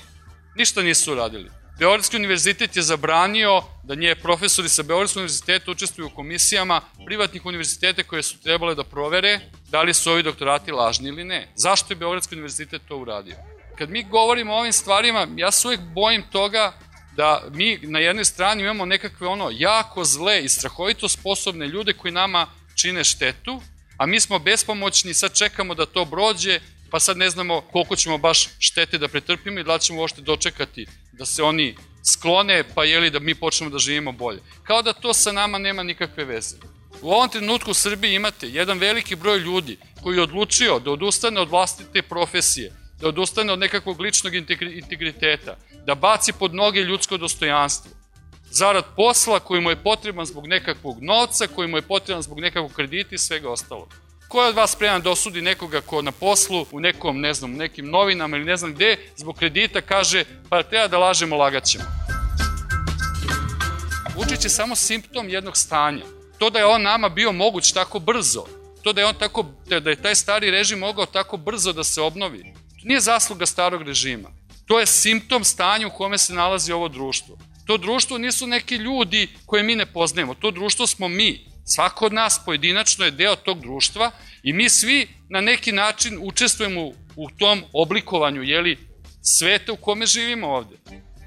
[0.57, 1.51] ništa nisu uradili.
[1.79, 8.03] Beogradski univerzitet je zabranio da nje profesori sa Beogradskog univerziteta učestvuju u komisijama privatnih univerziteta
[8.03, 11.49] koje su trebale da provere da li su ovi doktorati lažni ili ne.
[11.55, 13.37] Zašto je Beogradski univerzitet to uradio?
[13.79, 16.73] Kad mi govorimo o ovim stvarima, ja se uvek bojim toga
[17.17, 22.13] da mi na jednoj strani imamo nekakve ono jako zle i strahovito sposobne ljude koji
[22.13, 23.63] nama čine štetu,
[23.99, 26.61] a mi smo bespomoćni, sad čekamo da to brođe,
[26.91, 30.87] pa sad ne znamo koliko ćemo baš štete da pretrpimo i da ćemo uopšte dočekati
[31.13, 31.77] da se oni
[32.13, 34.41] sklone, pa jeli da mi počnemo da živimo bolje.
[34.63, 36.57] Kao da to sa nama nema nikakve veze.
[37.03, 41.41] U ovom trenutku u Srbiji imate jedan veliki broj ljudi koji je odlučio da odustane
[41.41, 47.91] od vlastite profesije, da odustane od nekakvog ličnog integriteta, da baci pod noge ljudsko dostojanstvo,
[48.51, 52.73] zarad posla koji mu je potreban zbog nekakvog novca, koji mu je potreban zbog nekakvog
[52.73, 53.95] kredita i svega ostalog.
[54.29, 57.53] Ko je od vas spreman da osudi nekoga ko na poslu, u nekom, ne znam,
[57.53, 61.85] nekim novinama ili ne znam gde, zbog kredita kaže, pa treba da lažemo, lagaćemo.
[64.17, 66.05] Vučić je samo simptom jednog stanja.
[66.39, 68.47] To da je on nama bio moguć tako brzo,
[68.83, 72.01] to da je on tako, da je taj stari režim mogao tako brzo da se
[72.01, 74.29] obnovi, to nije zasluga starog režima.
[74.67, 77.39] To je simptom stanja u kome se nalazi ovo društvo.
[77.67, 81.47] To društvo nisu neki ljudi koje mi ne poznajemo, to društvo smo mi.
[81.65, 84.11] Svako od nas pojedinačno je deo tog društva
[84.43, 88.79] i mi svi na neki način učestvujemo u tom oblikovanju jeli,
[89.23, 90.77] sveta u kome živimo ovde.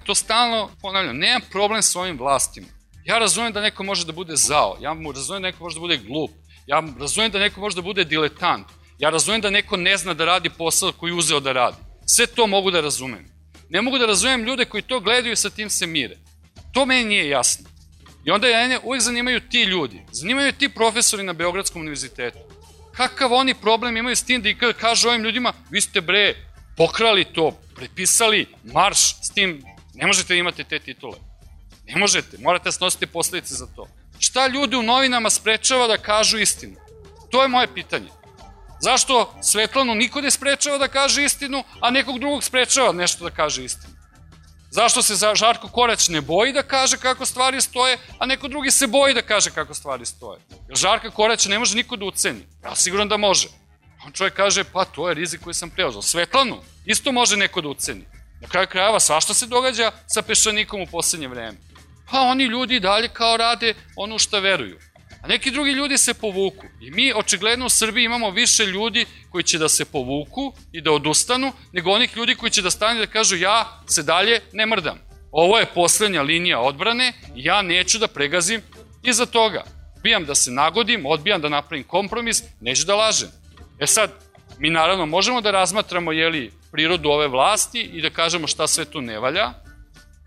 [0.06, 2.68] To stalno ponavljam, nemam problem s ovim vlastima.
[3.06, 5.80] Ja razumem da neko može da bude zao, ja mu razumem da neko može da
[5.80, 6.32] bude glup,
[6.68, 8.68] ja razumem da neko može da bude diletant,
[9.00, 11.78] ja razumem da neko ne zna da radi posao koji uzeo da radi.
[12.06, 13.26] Sve to mogu da razumem.
[13.70, 16.18] Ne mogu da razumem ljude koji to gledaju i sa tim se mire.
[16.72, 17.70] To meni nije jasno.
[18.26, 22.38] I onda je uvijek zanimaju ti ljudi, zanimaju ti profesori na Beogradskom univerzitetu.
[22.96, 26.36] Kakav oni problem imaju s tim da kažu ovim ljudima, vi ste bre,
[26.78, 31.18] pokrali to, prepisali marš s tim, ne možete imate te titule.
[31.88, 33.88] Ne možete, morate da snositi posledice za to.
[34.20, 36.76] Šta ljudi u novinama sprečava da kažu istinu?
[37.32, 38.10] To je moje pitanje.
[38.82, 43.66] Zašto Svetlanu niko ne sprečava da kaže istinu, a nekog drugog sprečava nešto da kaže
[43.66, 43.89] istinu?
[44.72, 48.88] Zašto se Žarko Korać ne boji da kaže kako stvari stoje, a neko drugi se
[48.88, 50.40] boji da kaže kako stvari stoje?
[50.68, 52.46] Jer Žarka Koraća ne može niko da uceni.
[52.64, 53.48] Ja siguran da može.
[54.06, 56.02] On čovjek kaže, pa to je rizik koji sam preozao.
[56.02, 58.06] Svetlanu isto može neko da uceni.
[58.42, 61.58] Na kraju krajeva svašta se događa sa pešanikom u poslednje vreme.
[62.12, 64.80] Pa oni ljudi dalje kao rade ono što veruju.
[65.22, 66.66] A neki drugi ljudi se povuku.
[66.82, 70.92] I mi očigledno u Srbiji imamo više ljudi koji će da se povuku i da
[70.92, 75.00] odustanu, nego onih ljudi koji će da stane da kažu ja se dalje ne mrdam.
[75.32, 78.62] Ovo je poslednja linija odbrane i ja neću da pregazim
[79.04, 79.64] iza toga.
[79.96, 83.30] Odbijam da se nagodim, odbijam da napravim kompromis, neću da lažem.
[83.80, 84.12] E sad,
[84.60, 89.02] mi naravno možemo da razmatramo jeli, prirodu ove vlasti i da kažemo šta sve tu
[89.02, 89.54] ne valja,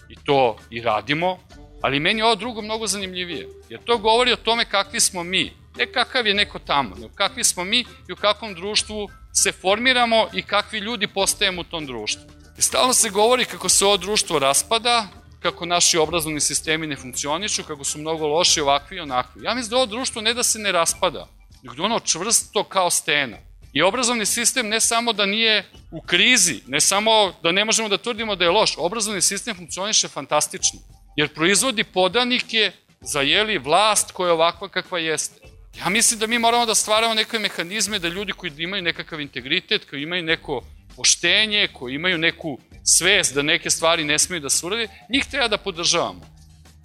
[0.09, 1.39] i to i radimo,
[1.83, 5.87] Ali meni ovo drugo mnogo zanimljivije, jer to govori o tome kakvi smo mi, ne
[5.87, 10.43] kakav je neko tamo, nego kakvi smo mi i u kakvom društvu se formiramo i
[10.43, 12.23] kakvi ljudi postajemo u tom društvu.
[12.59, 15.09] I stalno se govori kako se ovo društvo raspada,
[15.41, 19.43] kako naši obrazovni sistemi ne funkcionišu, kako su mnogo loši ovakvi i onakvi.
[19.45, 21.29] Ja mislim da ovo društvo ne da se ne raspada,
[21.63, 23.37] nego da ono čvrsto kao stena.
[23.73, 27.99] I obrazovni sistem ne samo da nije u krizi, ne samo da ne možemo da
[27.99, 30.81] tvrdimo da je loš, obrazovni sistem funkcioniše fantastično
[31.17, 35.41] jer proizvodi podanike za jeli vlast koja je ovakva kakva jeste.
[35.79, 39.91] Ja mislim da mi moramo da stvaramo neke mehanizme da ljudi koji imaju nekakav integritet,
[39.91, 40.63] koji imaju neko
[40.97, 45.49] poštenje, koji imaju neku svest da neke stvari ne smiju da se urade, njih treba
[45.49, 46.21] da podržavamo.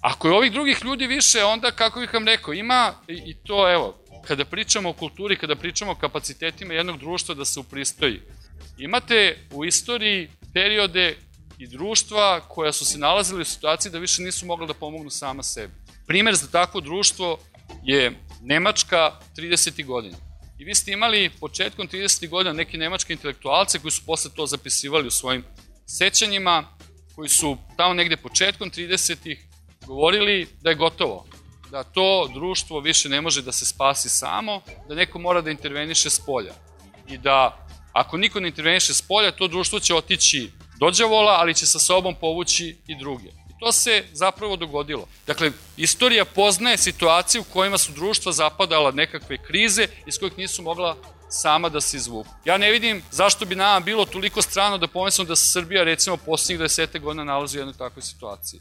[0.00, 4.04] Ako je ovih drugih ljudi više, onda, kako bih vam rekao, ima i to, evo,
[4.26, 8.20] kada pričamo o kulturi, kada pričamo o kapacitetima jednog društva da se upristoji.
[8.78, 11.16] Imate u istoriji periode
[11.58, 15.42] i društva koja su se nalazili u situaciji da više nisu mogli da pomognu sama
[15.42, 15.72] sebi.
[16.06, 17.38] Primer za takvo društvo
[17.84, 19.84] je Nemačka 30.
[19.84, 20.16] godina.
[20.58, 22.28] I vi ste imali početkom 30.
[22.28, 25.44] godina neke nemačke intelektualce koji su posle to zapisivali u svojim
[25.86, 26.64] sećanjima
[27.14, 29.44] koji su tamo negde početkom 30-ih
[29.86, 31.26] govorili da je gotovo,
[31.70, 36.10] da to društvo više ne može da se spasi samo, da neko mora da interveniše
[36.10, 36.54] s polja.
[37.08, 41.66] I da ako niko ne interveniše s polja, to društvo će otići dođavola, ali će
[41.66, 43.28] sa sobom povući i druge.
[43.28, 45.08] I to se zapravo dogodilo.
[45.26, 50.96] Dakle, istorija poznaje situacije u kojima su društva zapadala nekakve krize iz kojih nisu mogla
[51.30, 52.30] sama da se izvuku.
[52.44, 56.16] Ja ne vidim zašto bi nama bilo toliko strano da pomislimo da se Srbija recimo
[56.16, 58.60] posljednjih 20 godina nalazi u jednoj takvoj situaciji.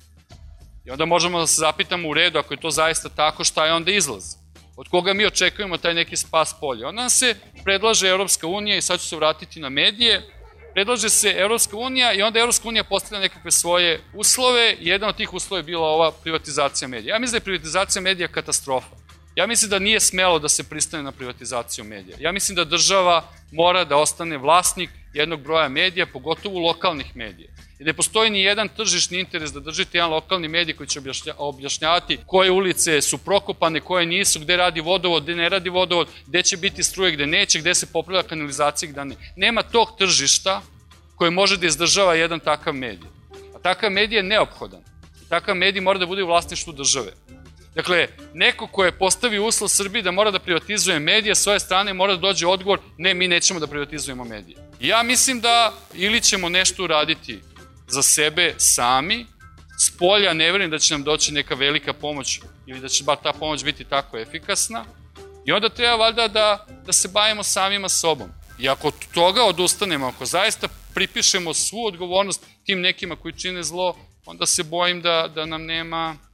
[0.86, 3.73] I onda možemo da se zapitamo u redu, ako je to zaista tako, šta je
[3.73, 4.36] onda izlaz?
[4.75, 6.86] Od koga mi očekujemo taj neki spas polje?
[6.86, 10.21] Onda nam se predlaže Evropska unija i sad ću se vratiti na medije,
[10.77, 15.33] predlaže se Evropska unija i onda Evropska unija postavlja nekakve svoje uslove jedan od tih
[15.33, 17.15] uslova je bila ova privatizacija medija.
[17.15, 18.95] Ja mislim da je privatizacija medija katastrofa.
[19.35, 22.17] Ja mislim da nije smelo da se pristane na privatizaciju medija.
[22.19, 27.49] Ja mislim da država mora da ostane vlasnik jednog broja medija, pogotovo lokalnih medija.
[27.80, 31.01] I ne postoji ni jedan tržišni interes da držite jedan lokalni medij koji će
[31.38, 36.43] objašnjavati koje ulice su prokopane, koje nisu, gde radi vodovod, gde ne radi vodovod, gde
[36.43, 39.15] će biti struje, gde neće, gde se popravlja kanalizacija, gde ne.
[39.36, 40.62] Nema tog tržišta
[41.15, 43.10] koje može da izdržava jedan takav medij.
[43.56, 44.84] A takav medij je neophodan.
[45.30, 47.12] Takav medij mora da bude u vlasništvu države.
[47.77, 51.93] Dakle, neko ko je postavio uslov Srbiji da mora da privatizuje medije, s svoje strane
[51.93, 54.57] mora da dođe odgovor, ne, mi nećemo da privatizujemo medije.
[54.79, 57.39] Ja mislim da ili ćemo nešto uraditi
[57.87, 59.25] za sebe sami,
[59.79, 63.17] s polja ne verujem da će nam doći neka velika pomoć ili da će bar
[63.23, 64.85] ta pomoć biti tako efikasna
[65.45, 68.29] i onda treba valjda da, da se bavimo samima sobom.
[68.59, 73.97] I ako od toga odustanemo, ako zaista pripišemo svu odgovornost tim nekima koji čine zlo,
[74.25, 76.26] onda se bojim da, da nam nema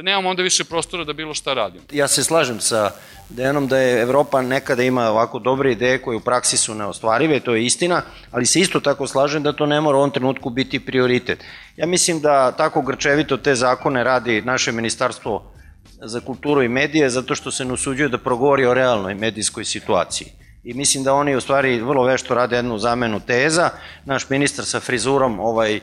[0.00, 1.84] da nemamo onda više prostora da bilo šta radimo.
[1.92, 2.90] Ja se slažem sa
[3.28, 7.54] Dejanom da je Evropa nekada ima ovako dobre ideje koje u praksi su neostvarive, to
[7.54, 10.80] je istina, ali se isto tako slažem da to ne mora u ovom trenutku biti
[10.80, 11.44] prioritet.
[11.76, 15.52] Ja mislim da tako grčevito te zakone radi naše ministarstvo
[16.02, 20.28] za kulturu i medije zato što se ne usuđuje da progovori o realnoj medijskoj situaciji.
[20.64, 23.70] I mislim da oni u stvari vrlo vešto rade jednu zamenu teza.
[24.04, 25.80] Naš ministar sa frizurom ovaj,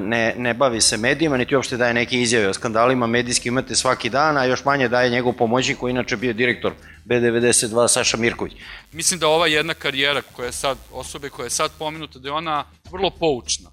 [0.00, 4.10] ne, ne bavi se medijima, niti uopšte daje neke izjave o skandalima medijski imate svaki
[4.10, 6.72] dan, a još manje daje njegov pomoćnik koji inače bio direktor
[7.04, 8.52] B92 Saša Mirković.
[8.92, 12.32] Mislim da ova jedna karijera koja je sad, osobe koja je sad pomenuta, da je
[12.32, 13.70] ona vrlo poučna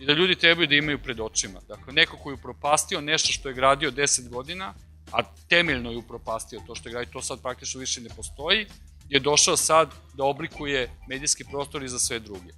[0.00, 1.60] i da ljudi trebaju da imaju pred očima.
[1.68, 4.74] Dakle, neko koji je upropastio nešto što je gradio 10 godina,
[5.12, 8.66] a temeljno je upropastio to što je gradio, to sad praktično više ne postoji,
[9.08, 12.52] je došao sad da oblikuje medijski prostor i za sve druge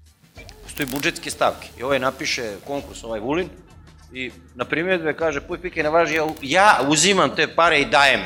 [0.73, 1.69] postoji budžetske stavke.
[1.79, 3.49] I ovaj napiše konkurs, ovaj Vulin,
[4.13, 8.21] i na primjedbe kaže, puj pike ne važi, ja, ja uzimam te pare i dajem.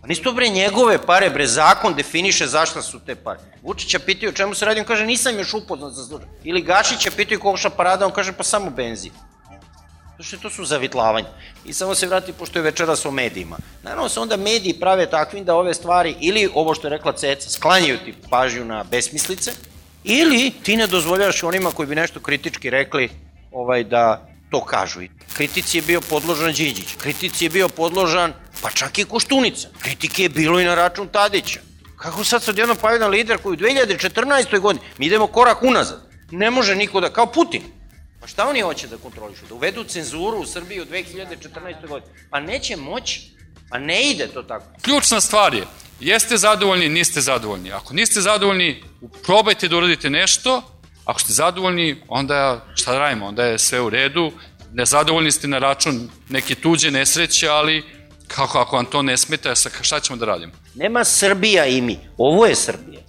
[0.00, 3.40] Pa nisu to bre njegove pare, bre zakon definiše zašta su te pare.
[3.62, 6.28] Vučića pitaju čemu se radi, on kaže nisam još upoznat za slučaj.
[6.44, 9.12] Ili Gašića pitaju koša parada, on kaže pa samo benzin.
[10.20, 11.28] Što to su zavitlavanja.
[11.64, 13.56] I samo se vrati, pošto je večeras o medijima.
[13.82, 17.50] Naravno se onda mediji prave takvim da ove stvari, ili ovo što je rekla Ceca,
[17.50, 19.52] sklanjaju ti pažnju na besmislice,
[20.04, 23.10] Ili ti ne dozvoljavaš onima koji bi nešto kritički rekli
[23.52, 25.00] ovaj da to kažu.
[25.34, 29.68] Kritici je bio podložan Đinđić, kritici je bio podložan pa čak i Koštunica.
[29.82, 31.60] Kritike je bilo i na račun Tadića.
[31.96, 34.58] Kako sad sad jedno pa jedan lider koji u 2014.
[34.58, 37.62] godini, mi idemo korak unazad, ne može niko da, kao Putin,
[38.22, 39.46] Pa šta oni hoće da kontrolišu?
[39.48, 41.88] Da uvedu cenzuru u Srbiji u 2014.
[41.88, 42.12] godini?
[42.30, 43.30] Pa neće moći.
[43.70, 44.64] Pa ne ide to tako.
[44.82, 45.64] Ključna stvar je,
[46.02, 47.72] Jeste zadovoljni, niste zadovoljni.
[47.72, 48.82] Ako niste zadovoljni,
[49.26, 50.62] probajte da uradite nešto.
[51.04, 53.26] Ako ste zadovoljni, onda šta da radimo?
[53.26, 54.32] Onda je sve u redu.
[54.72, 57.84] Nezadovoljni ste na račun neke tuđe nesreće, ali
[58.28, 60.52] kako ako vam to ne smeta, šta ćemo da radimo?
[60.74, 61.98] Nema Srbija i mi.
[62.18, 63.00] Ovo je Srbija.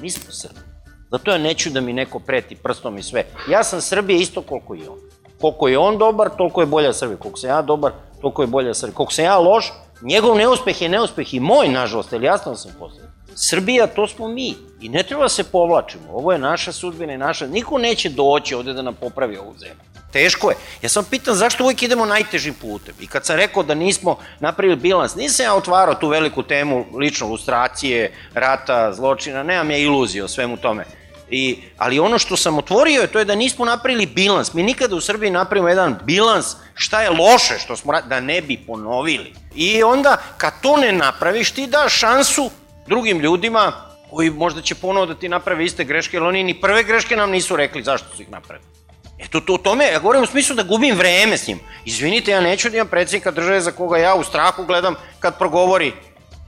[0.00, 0.62] Mi smo Srbija.
[1.10, 3.24] Zato ja neću da mi neko preti prstom i sve.
[3.50, 4.98] Ja sam Srbija isto koliko i on.
[5.40, 7.18] Koliko je on dobar, toliko je bolja Srbija.
[7.18, 8.94] Koliko sam ja dobar, toliko je bolja Srbija.
[8.94, 13.00] Koliko sam ja loš, Njegov neuspeh je neuspeh i moj, nažalost, ali jasno sam posle.
[13.34, 14.54] Srbija, to smo mi.
[14.80, 16.04] I ne treba da se povlačimo.
[16.10, 17.46] Ovo je naša sudbina i naša...
[17.46, 19.82] Niko neće doći ovde da nam popravi ovu zemlju.
[20.12, 20.56] Teško je.
[20.82, 22.94] Ja sam pitan zašto uvijek idemo najtežim putem.
[23.00, 27.26] I kad sam rekao da nismo napravili bilans, nisam ja otvarao tu veliku temu lično
[27.26, 30.84] lustracije, rata, zločina, nemam ja iluzije o svemu tome.
[31.30, 34.52] I, ali ono što sam otvorio je to je da nismo napravili bilans.
[34.52, 38.56] Mi nikada u Srbiji napravimo jedan bilans šta je loše što smo da ne bi
[38.66, 39.34] ponovili.
[39.54, 42.50] I onda kad to ne napraviš ti daš šansu
[42.86, 43.72] drugim ljudima
[44.10, 47.30] koji možda će ponovo da ti naprave iste greške, jer oni ni prve greške nam
[47.30, 48.78] nisu rekli zašto su ih napravili.
[49.18, 51.60] Eto, to, tome, ja govorim u smislu da gubim vreme s njim.
[51.84, 55.92] Izvinite, ja neću da imam predsjednika države za koga ja u strahu gledam kad progovori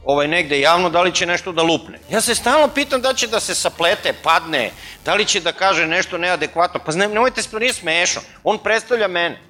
[0.05, 1.98] ovaj negde javno, da li će nešto da lupne.
[2.11, 4.70] Ja se stalno pitam da će da se saplete, padne,
[5.05, 6.80] da li će da kaže nešto neadekvatno.
[6.86, 8.22] Pa znam, nemojte, nije smešno.
[8.44, 9.40] On predstavlja mene.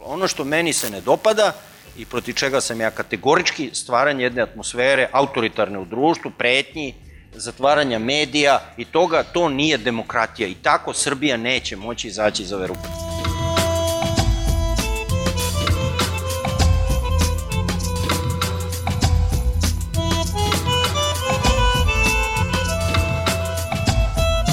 [0.00, 1.52] Ono što meni se ne dopada
[1.96, 6.94] i proti čega sam ja kategorički stvaranje jedne atmosfere autoritarne u društvu, pretnji,
[7.34, 12.66] zatvaranja medija i toga, to nije demokratija i tako Srbija neće moći izaći iz ove
[12.66, 12.88] rupe.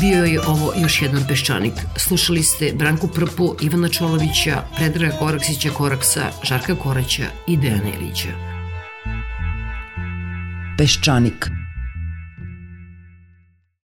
[0.08, 1.74] Bio je ovo još jedan peščanik.
[1.96, 8.30] Slušali ste Branku Prpu, Ivana Čolovića, Predraga Koraksića Koraksa, Žarka Koraća i Dejana Ilića.
[10.78, 11.57] Peščanik.